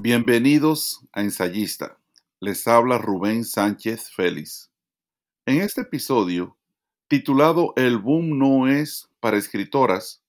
[0.00, 1.98] Bienvenidos a Ensayista.
[2.38, 4.70] Les habla Rubén Sánchez Félix.
[5.44, 6.56] En este episodio,
[7.08, 10.22] titulado El boom no es para escritoras,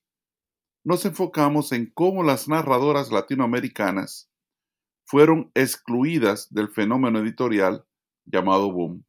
[0.84, 4.32] nos enfocamos en cómo las narradoras latinoamericanas
[5.06, 7.86] fueron excluidas del fenómeno editorial
[8.26, 9.06] llamado boom.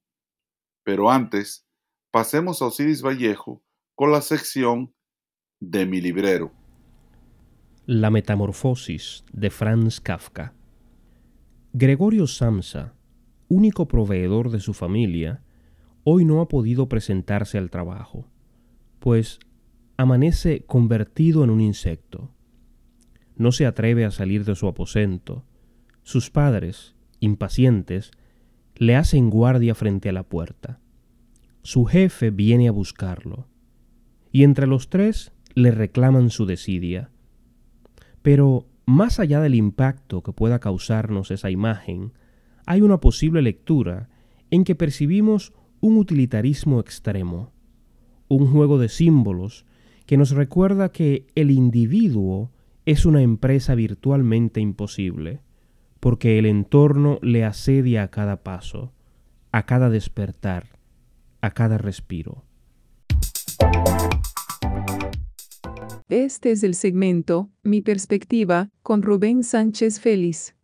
[0.84, 1.66] Pero antes,
[2.11, 3.62] pasemos a Osiris Vallejo
[3.95, 4.95] con la sección
[5.58, 6.59] de mi librero.
[7.87, 10.52] La metamorfosis de Franz Kafka.
[11.73, 12.93] Gregorio Samsa,
[13.48, 15.43] único proveedor de su familia,
[16.05, 18.27] hoy no ha podido presentarse al trabajo,
[18.98, 19.41] pues
[19.97, 22.30] amanece convertido en un insecto.
[23.35, 25.47] No se atreve a salir de su aposento.
[26.02, 28.10] Sus padres, impacientes,
[28.77, 30.80] le hacen guardia frente a la puerta.
[31.62, 33.49] Su jefe viene a buscarlo,
[34.33, 37.10] y entre los tres le reclaman su desidia.
[38.23, 42.13] Pero más allá del impacto que pueda causarnos esa imagen,
[42.66, 44.09] hay una posible lectura
[44.51, 47.52] en que percibimos un utilitarismo extremo,
[48.29, 49.65] un juego de símbolos
[50.07, 52.51] que nos recuerda que el individuo
[52.85, 55.41] es una empresa virtualmente imposible,
[56.01, 58.93] porque el entorno le asedia a cada paso,
[59.52, 60.79] a cada despertar,
[61.41, 62.45] a cada respiro.
[66.11, 70.56] Este es el segmento Mi perspectiva con Rubén Sánchez Félix.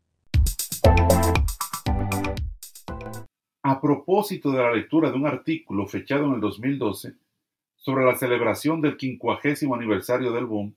[3.62, 7.14] A propósito de la lectura de un artículo fechado en el 2012
[7.76, 10.74] sobre la celebración del quincuagésimo aniversario del boom,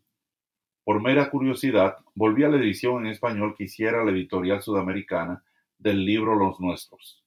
[0.84, 5.44] por mera curiosidad volví a la edición en español que hiciera la editorial sudamericana
[5.80, 7.24] del libro Los Nuestros,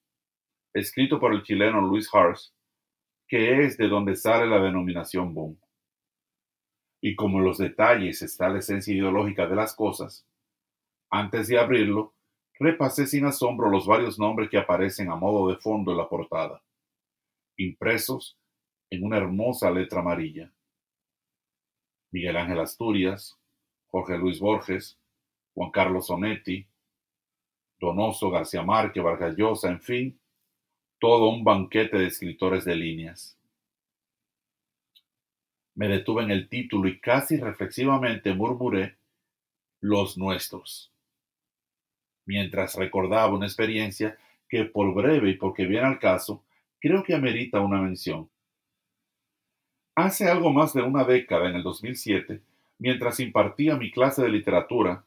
[0.73, 2.55] escrito por el chileno Luis Hars,
[3.27, 5.59] que es de donde sale la denominación boom
[7.05, 10.25] y como en los detalles está la esencia ideológica de las cosas,
[11.11, 12.14] antes de abrirlo,
[12.58, 16.62] repasé sin asombro los varios nombres que aparecen a modo de fondo en la portada,
[17.57, 18.39] impresos
[18.89, 20.52] en una hermosa letra amarilla.
[22.13, 23.36] Miguel Ángel Asturias,
[23.89, 24.96] Jorge Luis Borges,
[25.55, 26.64] Juan Carlos Sonetti,
[27.80, 30.20] Donoso García Márquez, Vargas Llosa, en fin,
[31.01, 33.36] todo un banquete de escritores de líneas.
[35.74, 38.96] Me detuve en el título y casi reflexivamente murmuré
[39.80, 40.92] los nuestros,
[42.27, 44.16] mientras recordaba una experiencia
[44.48, 46.44] que por breve y porque viene al caso,
[46.78, 48.28] creo que amerita una mención.
[49.94, 52.40] Hace algo más de una década, en el 2007,
[52.78, 55.04] mientras impartía mi clase de literatura,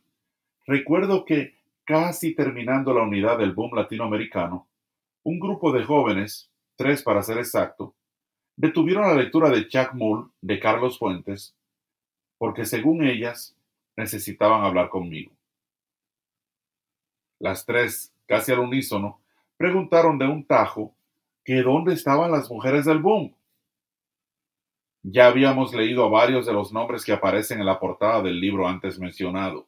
[0.65, 4.67] recuerdo que, casi terminando la unidad del boom latinoamericano,
[5.23, 7.95] un grupo de jóvenes, tres para ser exacto,
[8.55, 11.55] detuvieron la lectura de Chuck Mull de Carlos Fuentes
[12.37, 13.55] porque según ellas
[13.95, 15.31] necesitaban hablar conmigo.
[17.39, 19.21] Las tres, casi al unísono,
[19.57, 20.93] preguntaron de un tajo
[21.43, 23.35] que dónde estaban las mujeres del boom.
[25.03, 28.99] Ya habíamos leído varios de los nombres que aparecen en la portada del libro antes
[28.99, 29.67] mencionado.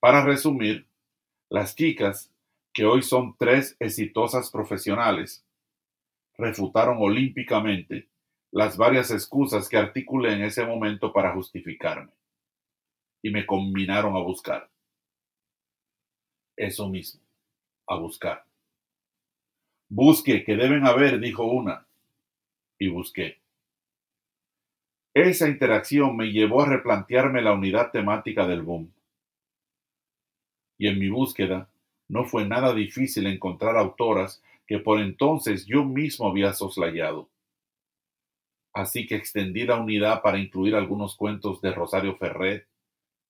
[0.00, 0.86] Para resumir,
[1.48, 2.32] las chicas,
[2.72, 5.44] que hoy son tres exitosas profesionales,
[6.36, 8.08] refutaron olímpicamente
[8.50, 12.12] las varias excusas que articulé en ese momento para justificarme,
[13.22, 14.70] y me combinaron a buscar.
[16.56, 17.20] Eso mismo,
[17.88, 18.44] a buscar.
[19.88, 21.86] Busque, que deben haber, dijo una,
[22.78, 23.38] y busqué.
[25.14, 28.92] Esa interacción me llevó a replantearme la unidad temática del boom.
[30.76, 31.68] Y en mi búsqueda
[32.08, 37.30] no fue nada difícil encontrar autoras que por entonces yo mismo había soslayado.
[38.72, 42.66] Así que extendí la unidad para incluir algunos cuentos de Rosario Ferret,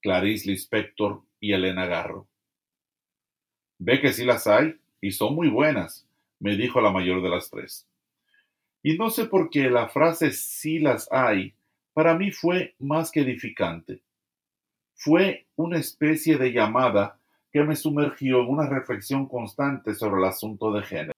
[0.00, 2.26] Clarice Lispector y Elena Garro.
[3.78, 6.06] Ve que sí las hay, y son muy buenas,
[6.38, 7.86] me dijo la mayor de las tres.
[8.82, 11.54] Y no sé por qué la frase sí las hay
[11.94, 14.02] para mí fue más que edificante.
[14.96, 17.18] Fue una especie de llamada
[17.52, 21.13] que me sumergió en una reflexión constante sobre el asunto de género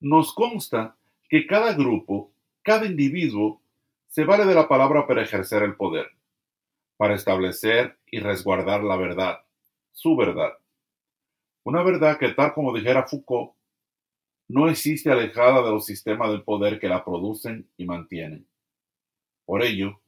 [0.00, 0.96] nos consta
[1.28, 2.30] que cada grupo,
[2.62, 3.60] cada individuo,
[4.08, 6.06] se vale de la palabra para ejercer el poder,
[6.96, 9.40] para establecer y resguardar la verdad,
[9.92, 10.52] su verdad.
[11.64, 13.52] Una verdad que, tal como dijera Foucault,
[14.48, 18.46] no existe alejada de los sistemas del poder que la producen y mantienen.
[19.44, 20.00] Por ello,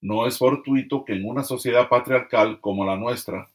[0.00, 3.48] no es fortuito que en una sociedad patriarcal como la nuestra,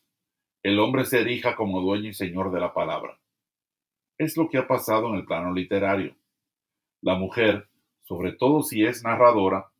[0.64, 3.20] el hombre se erija como dueño y señor de la palabra
[4.20, 6.14] es lo que ha pasado en el plano literario.
[7.02, 7.70] La mujer,
[8.02, 9.72] sobre todo si es narradora,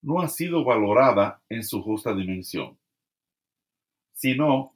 [0.00, 2.78] no ha sido valorada en su justa dimensión,
[4.12, 4.72] sino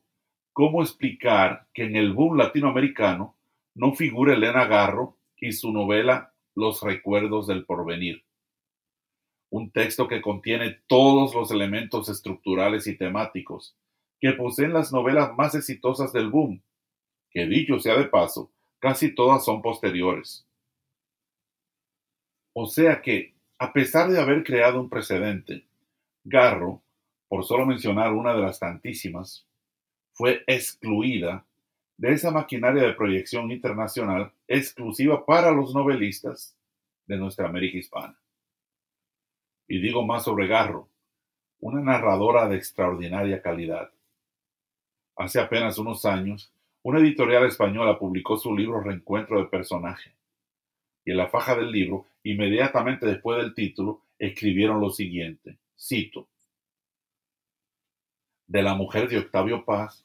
[0.53, 3.37] cómo explicar que en el boom latinoamericano
[3.75, 8.25] no figura Elena Garro y su novela Los recuerdos del porvenir.
[9.49, 13.75] Un texto que contiene todos los elementos estructurales y temáticos
[14.21, 16.63] que poseen las novelas más exitosas del boom,
[17.31, 18.53] que dicho sea de paso,
[18.83, 20.45] casi todas son posteriores.
[22.53, 25.65] O sea que, a pesar de haber creado un precedente,
[26.25, 26.83] Garro,
[27.29, 29.47] por solo mencionar una de las tantísimas,
[30.15, 31.47] fue excluida
[31.97, 36.57] de esa maquinaria de proyección internacional exclusiva para los novelistas
[37.07, 38.19] de nuestra América hispana.
[39.69, 40.89] Y digo más sobre Garro,
[41.61, 43.93] una narradora de extraordinaria calidad.
[45.17, 46.53] Hace apenas unos años,
[46.83, 50.13] una editorial española publicó su libro Reencuentro de Personaje.
[51.05, 56.29] Y en la faja del libro, inmediatamente después del título, escribieron lo siguiente, cito,
[58.47, 60.05] de la mujer de Octavio Paz,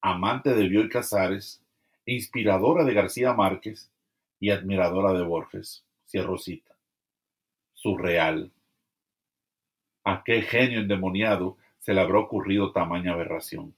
[0.00, 1.62] amante de Bioy Casares,
[2.04, 3.90] inspiradora de García Márquez
[4.38, 6.76] y admiradora de Borges, cierro cita.
[7.74, 8.52] Surreal.
[10.04, 13.74] ¿A qué genio endemoniado se le habrá ocurrido tamaña aberración?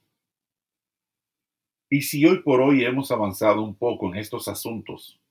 [1.93, 5.21] Y si hoy por hoy hemos avanzado un poco en estos asuntos,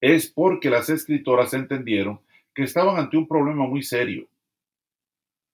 [0.00, 2.20] es porque las escritoras entendieron
[2.52, 4.26] que estaban ante un problema muy serio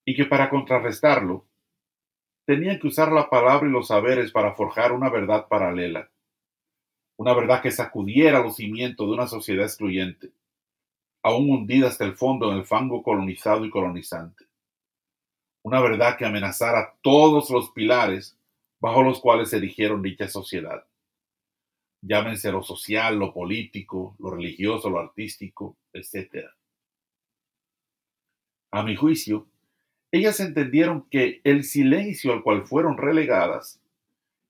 [0.06, 1.44] y que para contrarrestarlo
[2.46, 6.08] tenían que usar la palabra y los saberes para forjar una verdad paralela,
[7.19, 10.32] una verdad que sacudiera los cimientos de una sociedad excluyente,
[11.22, 14.46] aún hundida hasta el fondo en el fango colonizado y colonizante,
[15.62, 18.38] una verdad que amenazara todos los pilares
[18.84, 20.84] bajo los cuales se erigieron dicha sociedad.
[22.02, 26.50] Llámense lo social, lo político, lo religioso, lo artístico, etc.
[28.70, 29.46] A mi juicio,
[30.12, 33.81] ellas entendieron que el silencio al cual fueron relegadas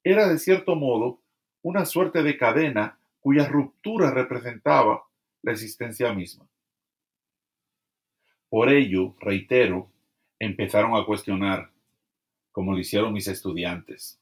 [0.02, 1.20] era de cierto modo
[1.62, 5.04] una suerte de cadena cuya ruptura representaba
[5.42, 6.44] la existencia misma.
[8.48, 9.92] Por ello, reitero,
[10.40, 11.70] empezaron a cuestionar,
[12.50, 14.20] como lo hicieron mis estudiantes,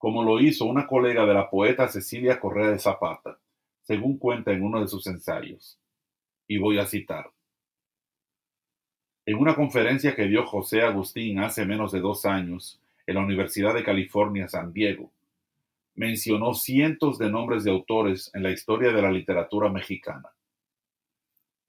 [0.00, 3.38] como lo hizo una colega de la poeta Cecilia Correa de Zapata,
[3.82, 5.78] según cuenta en uno de sus ensayos.
[6.48, 7.30] Y voy a citar.
[9.26, 13.74] En una conferencia que dio José Agustín hace menos de dos años en la Universidad
[13.74, 15.10] de California, San Diego,
[15.96, 20.30] mencionó cientos de nombres de autores en la historia de la literatura mexicana.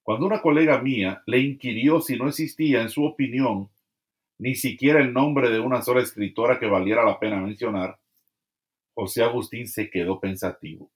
[0.04, 3.68] Cuando una colega mía le inquirió si no existía, en su opinión,
[4.39, 8.00] ni siquiera el nombre de una sola escritora que valiera la pena mencionar,
[8.93, 10.91] José Agustín se quedó pensativo.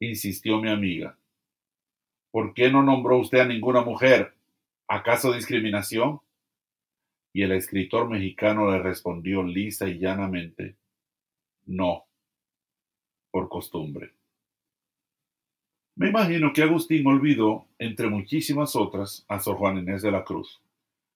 [0.00, 1.18] Insistió mi amiga.
[2.30, 4.34] ¿Por qué no nombró usted a ninguna mujer?
[4.86, 6.20] ¿Acaso discriminación?
[7.32, 10.76] Y el escritor mexicano le respondió lisa y llanamente,
[11.66, 12.06] no,
[13.30, 14.12] por costumbre.
[15.96, 20.60] Me imagino que Agustín olvidó, entre muchísimas otras, a Sor Juan Inés de la Cruz,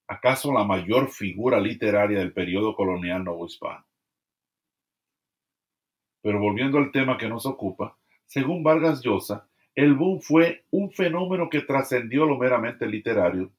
[0.09, 3.85] acaso la mayor figura literaria del periodo colonial novohispano.
[6.23, 7.97] Pero volviendo al tema que nos ocupa,
[8.27, 13.51] según Vargas Llosa, el boom fue un fenómeno que trascendió lo meramente literario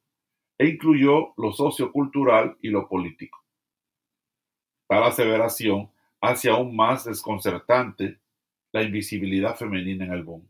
[0.58, 3.44] e incluyó lo sociocultural y lo político.
[4.88, 5.90] Tal aseveración
[6.22, 8.20] hace aún más desconcertante
[8.72, 10.48] la invisibilidad femenina en el boom.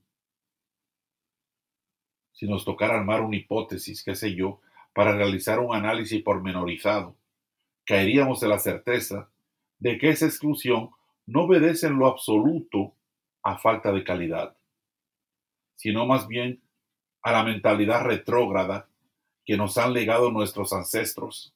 [2.33, 4.59] Si nos tocara armar una hipótesis, qué sé yo,
[4.93, 7.15] para realizar un análisis pormenorizado,
[7.85, 9.29] caeríamos en la certeza
[9.79, 10.91] de que esa exclusión
[11.25, 12.95] no obedece lo absoluto
[13.43, 14.55] a falta de calidad,
[15.75, 16.61] sino más bien
[17.21, 18.89] a la mentalidad retrógrada
[19.45, 21.53] que nos han legado nuestros ancestros,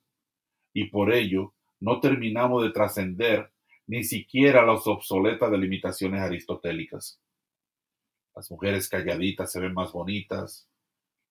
[0.74, 3.52] y por ello no terminamos de trascender
[3.86, 7.22] ni siquiera las obsoletas delimitaciones aristotélicas.
[8.36, 10.68] Las mujeres calladitas se ven más bonitas,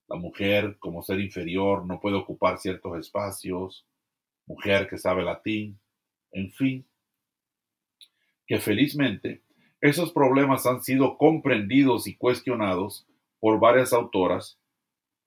[0.08, 3.86] la mujer como ser inferior no puede ocupar ciertos espacios,
[4.46, 5.78] mujer que sabe latín,
[6.32, 6.86] en fin,
[8.46, 9.42] que felizmente
[9.80, 13.06] esos problemas han sido comprendidos y cuestionados
[13.40, 14.58] por varias autoras,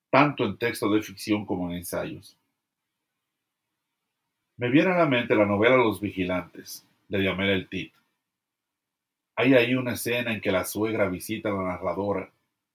[0.09, 2.35] tanto en textos de ficción como en ensayos.
[4.57, 7.93] Me viene a la mente la novela Los Vigilantes, de Yamel El Tit.
[9.35, 12.29] Hay ahí una escena en que la suegra visita a la narradora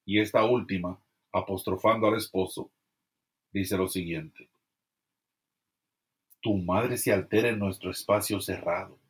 [0.06, 0.98] y esta última,
[1.32, 2.70] apostrofando al esposo,
[3.52, 4.48] dice lo siguiente.
[6.40, 9.03] Tu madre se altera en nuestro espacio cerrado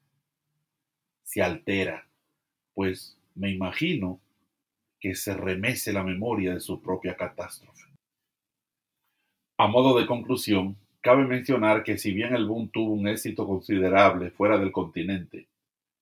[1.24, 2.06] se altera,
[2.74, 4.20] pues me imagino
[5.00, 7.84] que se remece la memoria de su propia catástrofe.
[9.58, 14.30] A modo de conclusión, cabe mencionar que si bien el boom tuvo un éxito considerable
[14.30, 15.48] fuera del continente,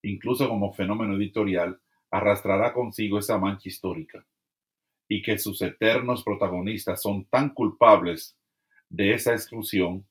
[0.03, 4.25] incluso como fenómeno editorial, arrastrará consigo esa mancha histórica,
[5.09, 8.37] y que sus eternos protagonistas son tan culpables
[8.89, 10.07] de esa exclusión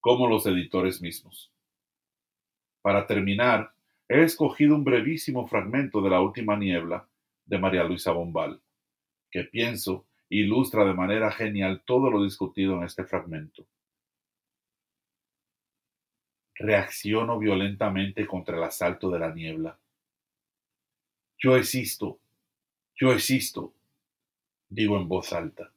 [0.00, 1.52] como los editores mismos.
[2.82, 3.71] Para terminar,
[4.12, 7.08] he escogido un brevísimo fragmento de La Última Niebla
[7.46, 8.60] de María Luisa Bombal,
[9.30, 13.66] que pienso ilustra de manera genial todo lo discutido en este fragmento.
[16.54, 19.78] Reacciono violentamente contra el asalto de la niebla.
[21.38, 22.20] Yo existo,
[22.94, 23.72] yo existo,
[24.68, 25.72] digo en voz alta.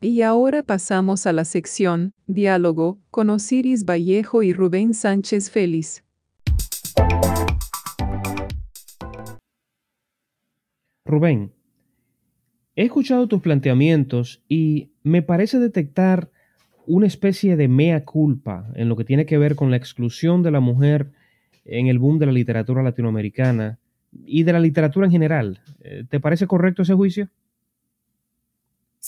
[0.00, 6.04] Y ahora pasamos a la sección Diálogo con Osiris Vallejo y Rubén Sánchez Félix.
[11.04, 11.50] Rubén,
[12.76, 16.30] he escuchado tus planteamientos y me parece detectar
[16.86, 20.52] una especie de mea culpa en lo que tiene que ver con la exclusión de
[20.52, 21.10] la mujer
[21.64, 23.80] en el boom de la literatura latinoamericana
[24.12, 25.60] y de la literatura en general.
[25.80, 27.28] Eh, ¿Te parece correcto ese juicio?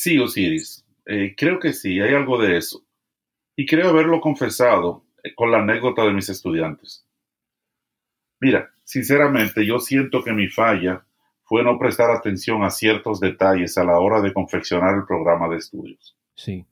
[0.02, 2.83] Sí, Osiris, eh, creo que sí, hay algo de eso.
[3.54, 7.07] Y creo haberlo confesado eh, con la anécdota de mis estudiantes.
[8.40, 11.04] Mira, sinceramente yo siento que mi falla
[11.42, 15.59] fue no prestar atención a ciertos detalles a la hora de confeccionar el programa de
[15.59, 16.16] estudios.
[16.35, 16.64] Sí.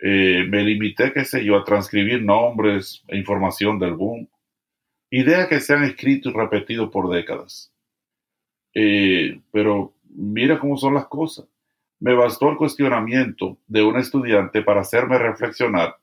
[0.00, 4.28] Eh, me limité, qué sé yo, a transcribir nombres e información del boom,
[5.08, 7.72] ideas que se han escrito y repetido por décadas.
[8.74, 11.46] Eh, pero mira cómo son las cosas.
[12.04, 15.96] Me bastó el cuestionamiento de un estudiante para hacerme reflexionar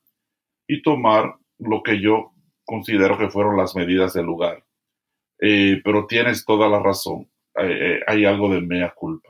[0.67, 2.31] y tomar lo que yo
[2.65, 4.65] considero que fueron las medidas del lugar.
[5.39, 7.29] Eh, pero tienes toda la razón.
[7.55, 9.29] Eh, hay algo de mea culpa.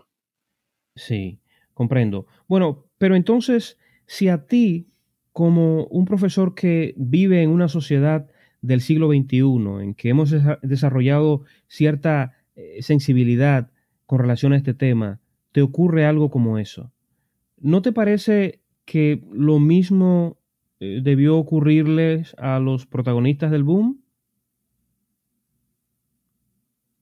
[0.95, 1.41] Sí,
[1.73, 2.25] comprendo.
[2.47, 4.87] Bueno, pero entonces, si a ti,
[5.33, 8.29] como un profesor que vive en una sociedad
[8.61, 9.39] del siglo XXI,
[9.83, 13.71] en que hemos desarrollado cierta eh, sensibilidad
[14.05, 15.20] con relación a este tema,
[15.51, 16.91] te ocurre algo como eso,
[17.57, 20.37] ¿no te parece que lo mismo
[20.79, 24.01] eh, debió ocurrirles a los protagonistas del boom?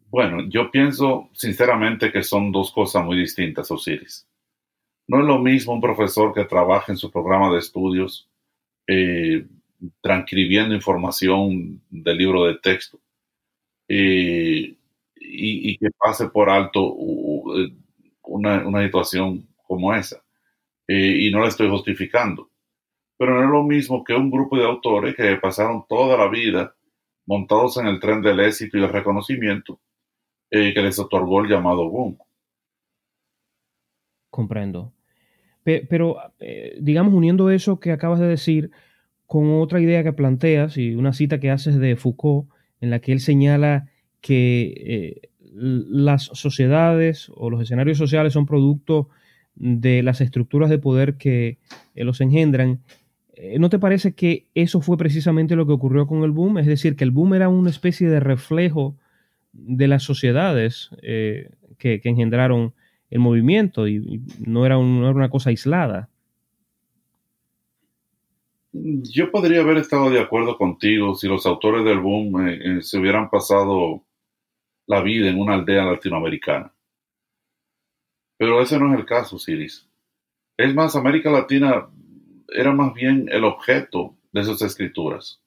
[0.10, 4.28] Bueno, yo pienso sinceramente que son dos cosas muy distintas, Osiris.
[5.08, 8.30] No es lo mismo un profesor que trabaja en su programa de estudios
[8.88, 9.48] eh,
[10.02, 13.00] transcribiendo información del libro de texto
[13.88, 14.76] eh,
[15.16, 16.96] y, que pase por alto
[18.30, 20.24] una, situación como esa.
[20.88, 22.50] Eh, y no la estoy justificando.
[23.18, 26.76] Pero no es lo mismo que un grupo de autores que pasaron toda la vida
[27.26, 29.80] montados en el tren del éxito y el reconocimiento
[30.50, 32.18] eh, que les otorgó el llamado boom.
[34.32, 34.94] Comprendo.
[35.64, 38.72] pero, eh, digamos, uniendo eso que acabas de decir
[39.28, 42.50] con otra idea que planteas y una cita que haces de Foucault,
[42.82, 49.10] en la que él señala que eh, las sociedades o los escenarios sociales son producto
[49.56, 51.58] de las estructuras de poder que
[51.96, 52.80] los engendran.
[53.58, 56.60] ¿No te parece que eso fue precisamente lo que ocurrió con el boom?
[56.60, 58.96] Es decir, que el boom era una especie de reflejo
[59.54, 62.74] de las sociedades eh, que, engendraron
[63.10, 66.10] el movimiento y, no, era una cosa aislada.
[68.72, 73.00] Yo podría haber estado de acuerdo contigo si los autores del boom eh, eh, se
[73.00, 74.04] hubieran pasado
[74.90, 76.74] la vida en una aldea latinoamericana.
[78.38, 79.88] Pero ese no es el caso, Siris.
[80.58, 81.88] Es más, América Latina
[82.48, 85.40] era más bien el objeto de sus escrituras.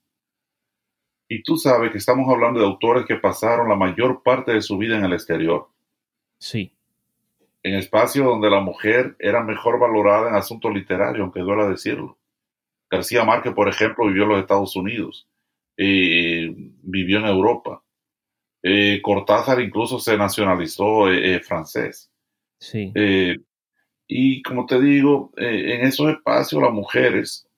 [1.28, 4.78] Y tú sabes que estamos hablando de autores que pasaron la mayor parte de su
[4.78, 5.68] vida en el exterior.
[6.38, 6.72] Sí.
[7.64, 12.16] En espacios donde la mujer era mejor valorada en asuntos literarios, aunque duela decirlo.
[12.88, 15.26] García Márquez, por ejemplo, vivió en los Estados Unidos,
[15.76, 17.81] eh, vivió en Europa.
[18.62, 22.10] Eh, Cortázar incluso se nacionalizó eh, francés.
[22.58, 22.92] Sí.
[24.06, 27.48] y como te digo, en esos espacios las mujeres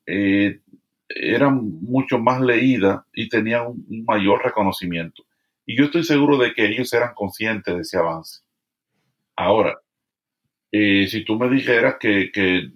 [1.09, 5.25] eran mucho más leídas y tenían un, mayor reconocimiento.
[5.67, 8.41] Y yo estoy seguro de que ellos eran conscientes de ese avance.
[9.37, 9.79] Ahora,
[10.71, 12.71] eh, si tú me dijeras que,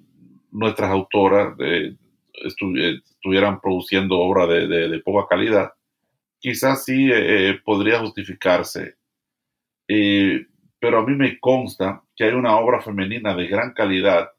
[0.51, 1.95] nuestras autoras eh,
[2.33, 5.73] estuvieran produciendo obra de, poca calidad,
[6.40, 8.97] quizás sí eh, podría justificarse.
[9.87, 14.30] pero a mí me consta que hay una obra femenina de gran calidad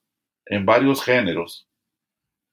[0.46, 1.70] en varios géneros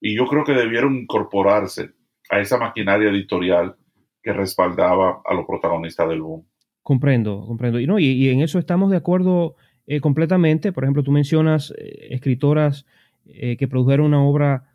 [0.01, 1.91] y yo creo que debieron incorporarse
[2.31, 3.77] a esa maquinaria editorial
[4.23, 6.47] que respaldaba a los protagonistas del boom.
[6.83, 7.81] Comprendo, comprendo.
[7.81, 10.73] Y, no, y, en eso estamos de acuerdo eh, completamente.
[10.73, 12.87] Por ejemplo, tú mencionas eh, escritoras
[13.25, 14.66] eh, que produjeron una obra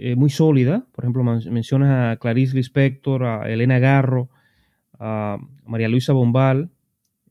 [0.00, 0.86] eh, muy sólida.
[0.92, 4.28] Por ejemplo, mencionas a Clarice Lispector, a Elena Garro,
[4.96, 6.70] a María Luisa Bombal.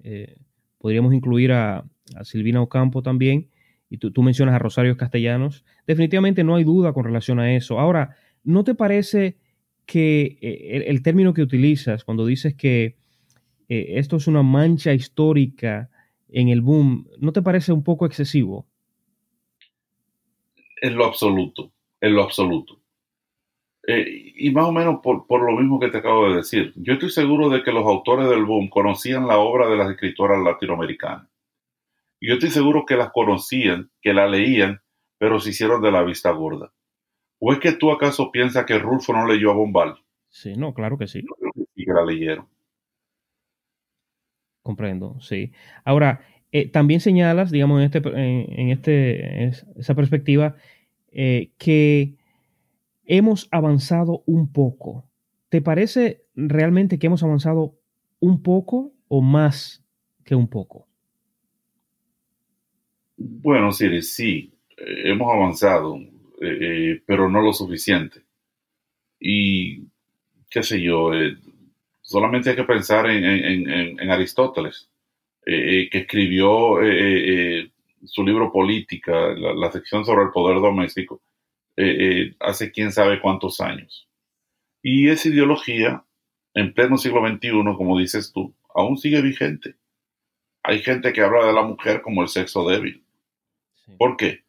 [0.04, 0.36] Eh,
[0.78, 1.86] podríamos incluir a,
[2.24, 3.50] Silvina Ocampo también.
[3.90, 5.64] Y tú, mencionas a Rosario Castellanos.
[5.86, 7.80] Definitivamente no hay duda con relación a eso.
[7.80, 9.38] Ahora, ¿no te parece
[9.86, 12.98] que eh, el, término que utilizas cuando dices que
[13.70, 15.90] esto es una mancha histórica
[16.30, 18.66] en el boom, ¿no te parece un poco excesivo?
[20.82, 22.80] En lo absoluto, en lo absoluto.
[23.88, 26.74] Eh, y más o menos por, lo mismo que te acabo de decir.
[26.76, 30.44] Yo estoy seguro de que los autores del boom conocían la obra de las escritoras
[30.44, 31.28] latinoamericanas.
[32.20, 34.82] Yo estoy seguro que las conocían, que la leían,
[35.18, 36.74] pero se hicieron de la vista gorda.
[37.40, 39.96] ¿O es que tú acaso piensas que Rulfo no leyó a Bombal?
[40.30, 41.24] Sí, no, claro que sí.
[41.76, 42.48] Y que la leyeron.
[44.64, 45.54] Comprendo, sí.
[45.86, 49.46] Ahora, eh, también señalas, digamos, en, este, en, este,
[49.78, 50.56] esa perspectiva,
[51.18, 52.16] eh, que
[53.04, 55.10] hemos avanzado un poco.
[55.50, 57.76] ¿Te parece realmente que hemos avanzado
[58.22, 59.86] un poco o más
[60.24, 60.88] que un poco?
[63.18, 66.00] Bueno, Siri, sí, eh, hemos avanzado,
[67.06, 68.22] pero no lo suficiente.
[69.20, 69.88] Y,
[70.50, 71.12] qué sé yo,
[72.08, 74.90] Solamente hay que pensar en, Aristóteles,
[75.46, 77.70] eh, eh, que escribió eh,
[78.06, 81.22] su libro Política, la, sección sobre el poder doméstico,
[82.40, 84.08] hace quién sabe cuántos años.
[84.82, 86.04] Y esa ideología,
[86.54, 89.76] en pleno siglo XXI, como dices tú, aún sigue vigente.
[90.64, 93.04] Hay gente que habla de la mujer como el sexo débil.
[93.98, 94.44] ¿Por qué?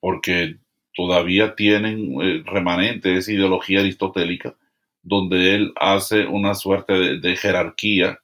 [0.00, 0.58] Porque
[0.94, 4.54] todavía tienen remanente esa ideología aristotélica
[5.02, 8.20] donde él hace una suerte de, jerarquía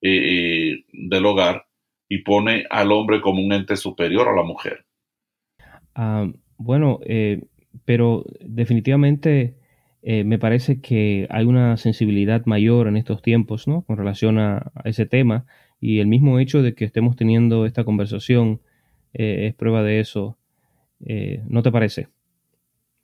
[0.00, 1.66] eh, eh, del hogar
[2.08, 4.84] y pone al hombre como un ente superior a la mujer.
[5.94, 7.42] Ah, bueno, eh,
[7.84, 9.54] pero definitivamente
[10.00, 13.82] me parece que hay una sensibilidad mayor en estos tiempos, ¿no?
[13.82, 15.44] Con relación a, ese tema
[15.80, 18.62] y el mismo hecho de que estemos teniendo esta conversación
[19.12, 20.38] es prueba de eso.
[21.46, 22.08] ¿No te parece?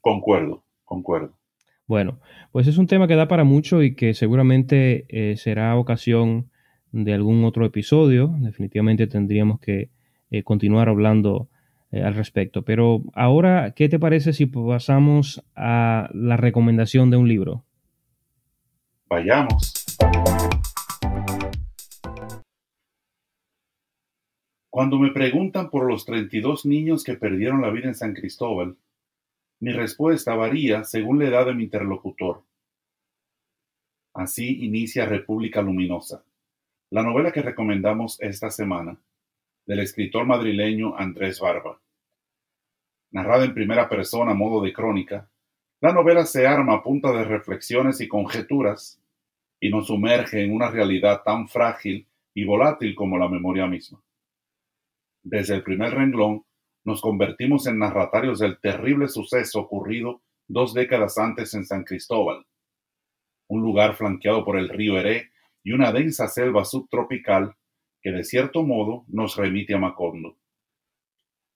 [0.04, 1.34] Concuerdo, concuerdo.
[1.86, 2.20] Bueno,
[2.52, 6.50] pues es un tema que da para mucho y que seguramente eh, será ocasión
[6.94, 8.32] de algún otro episodio.
[8.38, 9.90] Definitivamente tendríamos que
[10.30, 11.48] eh, continuar hablando
[11.90, 12.62] eh, al respecto.
[12.62, 17.64] Pero ahora, ¿qué te parece si pasamos a la recomendación de un libro?
[19.08, 19.72] Vayamos.
[24.70, 28.76] Cuando me preguntan por los 32 niños que perdieron la vida en San Cristóbal,
[29.60, 32.42] mi respuesta varía según la edad de mi interlocutor.
[34.12, 36.24] Así inicia República Luminosa,
[36.94, 38.96] la novela que recomendamos esta semana,
[39.66, 41.80] del escritor madrileño Andrés Barba.
[43.10, 45.28] Narrada en primera persona a modo de crónica,
[45.80, 49.02] la novela se arma a punta de reflexiones y conjeturas
[49.58, 54.00] y nos sumerge en una realidad tan frágil y volátil como la memoria misma.
[55.24, 56.44] Desde el primer renglón
[56.84, 62.46] nos convertimos en narratarios del terrible suceso ocurrido dos décadas antes en San Cristóbal,
[63.48, 65.33] un lugar flanqueado por el río Eré
[65.64, 67.56] y una densa selva subtropical
[68.00, 70.36] que de cierto modo nos remite a Macondo.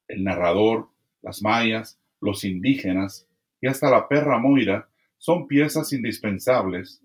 [0.08, 0.88] El narrador,
[1.22, 3.28] las mayas, los indígenas
[3.60, 7.02] y hasta la perra Moira son piezas indispensables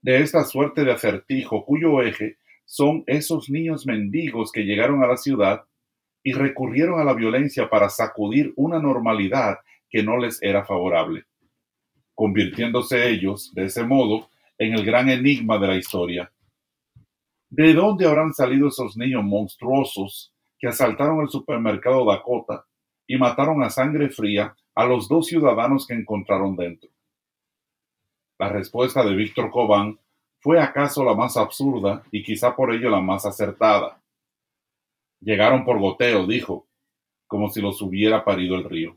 [0.00, 5.16] de esta suerte de acertijo cuyo eje son esos niños mendigos que llegaron a la
[5.16, 5.64] ciudad
[6.22, 11.24] y recurrieron a la violencia para sacudir una normalidad que no les era favorable,
[12.14, 14.28] convirtiéndose ellos, de ese modo,
[14.58, 16.32] en el gran enigma de la historia.
[17.48, 22.66] ¿De dónde habrán salido esos niños monstruosos que asaltaron el supermercado Dakota
[23.06, 26.90] y mataron a sangre fría a los dos ciudadanos que encontraron dentro?
[28.38, 29.98] La respuesta de Víctor Cobán
[30.40, 34.02] fue acaso la más absurda y quizá por ello la más acertada.
[35.20, 36.66] Llegaron por goteo, dijo,
[37.26, 38.96] como si los hubiera parido el río.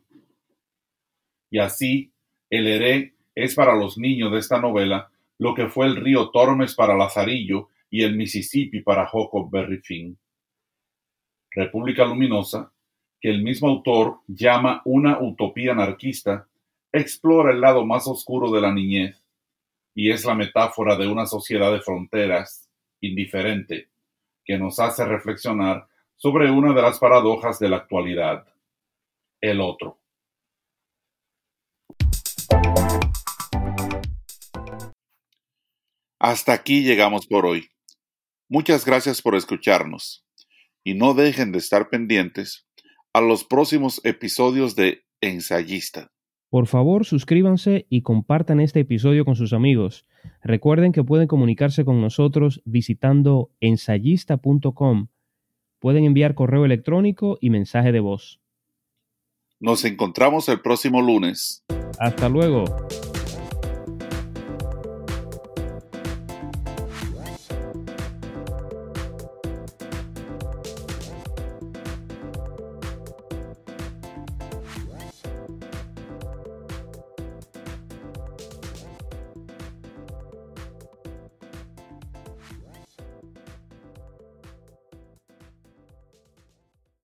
[1.50, 2.12] Y así,
[2.50, 6.76] el Heré es para los niños de esta novela lo que fue el río Tormes
[6.76, 9.10] para Lazarillo y el Mississippi para
[9.52, 10.18] Berry Finn.
[11.52, 12.72] República Luminosa,
[13.20, 16.48] que el mismo autor llama una utopía anarquista,
[16.92, 19.22] explora el lado más oscuro de la niñez
[19.94, 22.70] y es la metáfora de una sociedad de fronteras
[23.02, 23.90] indiferente
[24.46, 28.46] que nos hace reflexionar sobre una de las paradojas de la actualidad,
[29.42, 30.00] el otro.
[36.20, 37.70] Hasta aquí llegamos por hoy.
[38.52, 40.26] Muchas gracias por escucharnos
[40.84, 42.66] y no dejen de estar pendientes
[43.14, 46.12] a los próximos episodios de Ensayista.
[46.50, 50.08] Por favor, suscríbanse y compartan este episodio con sus amigos.
[50.42, 55.10] Recuerden que pueden comunicarse con nosotros visitando ensayista.com.
[55.78, 58.42] Pueden enviar correo electrónico y mensaje de voz.
[59.60, 61.64] Nos encontramos el próximo lunes.
[62.00, 62.66] Hasta luego.